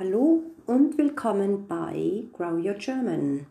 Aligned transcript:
Hallo 0.00 0.44
und 0.64 0.96
willkommen 0.96 1.66
bei 1.66 2.22
Grow 2.32 2.64
Your 2.64 2.74
German. 2.74 3.48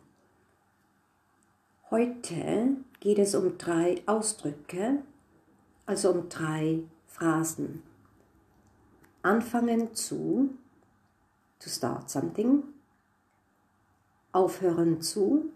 Heute 1.92 2.78
geht 3.02 3.20
es 3.20 3.36
um 3.36 3.58
drei 3.58 4.02
Ausdrücke, 4.06 5.04
also 5.86 6.12
um 6.12 6.30
drei 6.30 6.84
Phrasen. 7.08 7.84
Anfangen 9.24 9.94
zu, 9.94 10.52
to 11.60 11.70
start 11.70 12.10
something. 12.10 12.64
Aufhören 14.32 15.02
zu, 15.02 15.52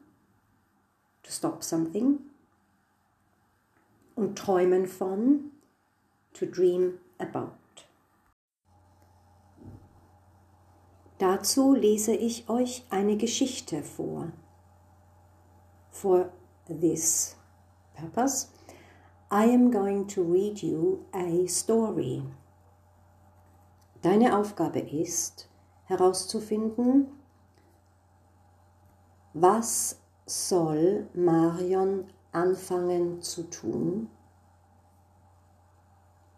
to 1.24 1.32
stop 1.32 1.64
something. 1.64 2.20
Und 4.16 4.38
träumen 4.38 4.88
von, 4.88 5.52
to 6.34 6.46
dream 6.46 6.96
about. 7.18 7.61
Dazu 11.22 11.76
lese 11.76 12.16
ich 12.16 12.50
euch 12.50 12.84
eine 12.90 13.16
Geschichte 13.16 13.84
vor. 13.84 14.32
For 15.92 16.32
this 16.66 17.36
purpose, 17.94 18.48
I 19.30 19.44
am 19.54 19.70
going 19.70 20.08
to 20.08 20.24
read 20.24 20.64
you 20.64 21.06
a 21.14 21.48
story. 21.48 22.24
Deine 24.02 24.36
Aufgabe 24.36 24.80
ist 24.80 25.48
herauszufinden, 25.84 27.06
was 29.36 30.02
soll 30.26 31.08
Marion 31.14 32.06
anfangen 32.32 33.22
zu 33.22 33.44
tun? 33.44 34.10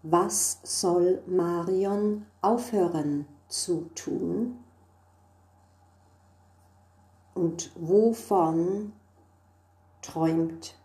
Was 0.01 0.59
soll 0.63 1.23
Marion 1.25 2.25
aufhören 2.41 3.25
zu 3.47 3.89
tun? 3.95 4.59
Und 7.33 7.71
wovon 7.75 8.93
träumt 10.01 10.75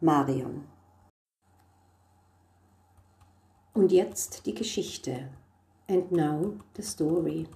Marion? 0.00 0.64
Und 3.74 3.92
jetzt 3.92 4.46
die 4.46 4.54
Geschichte. 4.54 5.28
And 5.88 6.10
now 6.10 6.54
the 6.76 6.82
story. 6.82 7.46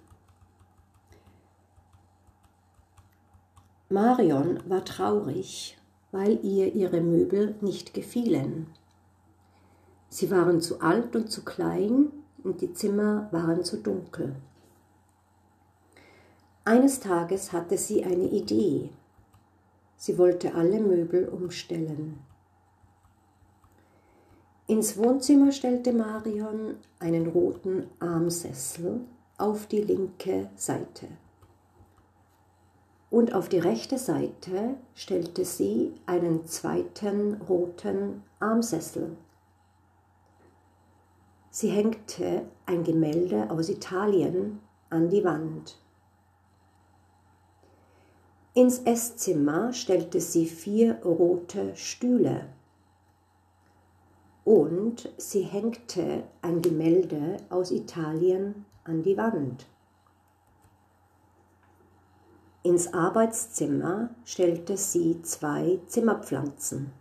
Marion 3.89 4.61
war 4.69 4.85
traurig, 4.85 5.77
weil 6.13 6.45
ihr 6.45 6.75
ihre 6.75 7.01
Möbel 7.01 7.57
nicht 7.61 7.93
gefielen. 7.93 8.69
Sie 10.09 10.31
waren 10.31 10.61
zu 10.61 10.81
alt 10.81 11.17
und 11.17 11.31
zu 11.31 11.45
klein 11.45 12.13
und 12.45 12.61
die 12.61 12.73
Zimmer 12.73 13.29
waren 13.33 13.65
zu 13.65 13.79
dunkel. 13.79 14.37
Eines 16.71 17.01
Tages 17.01 17.53
hatte 17.53 17.77
sie 17.77 18.05
eine 18.05 18.29
Idee. 18.29 18.91
Sie 19.97 20.17
wollte 20.19 20.55
alle 20.55 20.79
Möbel 20.79 21.29
umstellen. 21.29 22.21
Ins 24.69 24.97
Wohnzimmer 24.97 25.51
stellte 25.51 25.93
Marion 25.93 26.77
einen 27.01 27.27
roten 27.27 27.89
Armsessel 27.99 29.01
auf 29.37 29.67
die 29.67 29.81
linke 29.81 30.49
Seite. 30.55 31.09
Und 33.11 33.35
auf 33.35 33.49
die 33.49 33.59
rechte 33.59 33.99
Seite 33.99 34.77
stellte 34.95 35.45
sie 35.45 35.93
einen 36.07 36.47
zweiten 36.47 37.43
roten 37.49 38.23
Armsessel. 38.39 39.17
Sie 41.51 41.71
hängte 41.71 42.43
ein 42.65 42.85
Gemälde 42.85 43.51
aus 43.51 43.69
Italien 43.69 44.61
an 44.89 45.11
die 45.11 45.25
Wand. 45.25 45.77
Ins 48.53 48.81
Esszimmer 48.81 49.73
stellte 49.73 50.21
sie 50.21 50.47
vier 50.47 51.01
rote 51.05 51.77
Stühle 51.77 52.47
und 54.45 55.09
sie 55.19 55.43
hängte 55.43 56.25
ein 56.43 56.61
Gemälde 56.61 57.37
aus 57.49 57.71
Italien 57.71 58.65
an 58.83 59.05
die 59.05 59.17
Wand. 59.17 59.67
Ins 62.65 62.93
Arbeitszimmer 62.93 64.11
stellte 64.25 64.77
sie 64.77 65.23
zwei 65.23 65.79
Zimmerpflanzen 65.87 66.93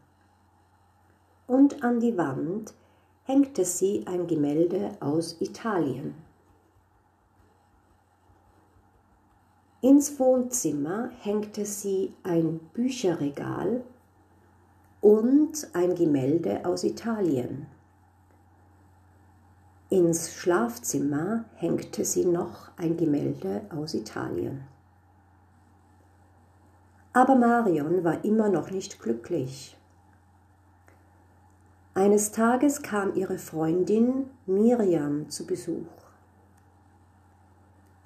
und 1.48 1.84
an 1.84 2.00
die 2.00 2.16
Wand 2.16 2.76
hängte 3.24 3.66
sie 3.66 4.06
ein 4.06 4.28
Gemälde 4.28 4.92
aus 5.00 5.42
Italien. 5.42 6.14
Ins 9.82 10.20
Wohnzimmer 10.20 11.10
hängte 11.22 11.64
sie 11.64 12.14
ein 12.24 12.60
Bücherregal 12.74 13.82
und 15.00 15.70
ein 15.72 15.96
Gemälde 15.96 16.66
aus 16.66 16.84
Italien. 16.84 17.66
Ins 19.90 20.34
Schlafzimmer 20.34 21.46
hängte 21.56 22.04
sie 22.04 22.26
noch 22.26 22.72
ein 22.76 22.98
Gemälde 22.98 23.62
aus 23.70 23.94
Italien. 23.94 24.66
Aber 27.14 27.36
Marion 27.36 28.04
war 28.04 28.26
immer 28.26 28.50
noch 28.50 28.72
nicht 28.72 29.00
glücklich. 29.00 29.78
Eines 31.94 32.34
Tages 32.34 32.82
kam 32.82 33.16
ihre 33.16 33.38
Freundin 33.38 34.30
Miriam 34.46 35.30
zu 35.30 35.48
Besuch. 35.48 36.09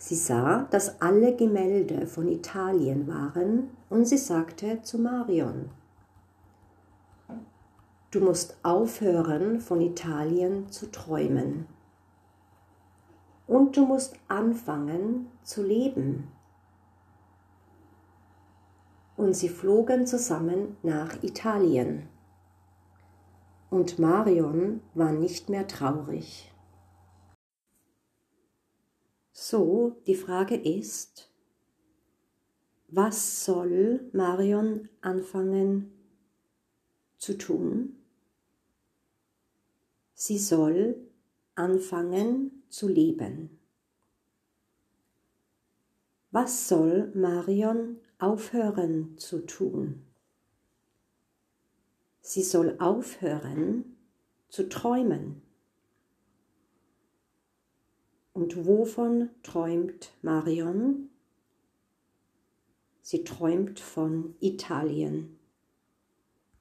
Sie 0.06 0.16
sah, 0.16 0.68
dass 0.70 1.00
alle 1.02 1.34
Gemälde 1.34 2.08
von 2.08 2.28
Italien 2.28 3.08
waren 3.08 3.70
und 3.90 4.06
sie 4.06 4.18
sagte 4.18 4.82
zu 4.82 5.00
Marion, 5.00 5.70
Du 8.12 8.20
musst 8.20 8.58
aufhören, 8.64 9.62
von 9.62 9.80
Italien 9.80 10.70
zu 10.70 10.92
träumen. 10.92 11.68
Und 13.48 13.78
du 13.78 13.86
musst 13.86 14.18
anfangen 14.28 15.32
zu 15.42 15.64
leben. 15.64 16.28
Und 19.16 19.38
sie 19.38 19.48
flogen 19.48 20.06
zusammen 20.06 20.76
nach 20.84 21.24
Italien. 21.24 22.10
Und 23.70 24.00
Marion 24.00 24.82
war 24.96 25.14
nicht 25.14 25.48
mehr 25.48 25.66
traurig. 25.66 26.53
So, 29.46 29.98
die 30.08 30.16
Frage 30.16 30.56
ist, 30.56 31.30
was 32.88 33.44
soll 33.44 34.10
Marion 34.14 34.88
anfangen 35.02 35.92
zu 37.18 37.38
tun? 37.38 37.98
Sie 40.14 40.40
soll 40.40 40.96
anfangen 41.56 42.64
zu 42.70 42.88
leben. 42.88 43.60
Was 46.32 46.70
soll 46.70 47.12
Marion 47.14 48.00
aufhören 48.20 49.18
zu 49.18 49.46
tun? 49.46 50.06
Sie 52.22 52.44
soll 52.44 52.78
aufhören 52.80 53.98
zu 54.48 54.70
träumen. 54.70 55.42
Und 58.34 58.66
wovon 58.66 59.30
träumt 59.44 60.12
Marion? 60.24 61.10
Sie 63.02 63.24
träumt 63.24 63.80
von 63.80 64.36
Italien. 64.40 65.38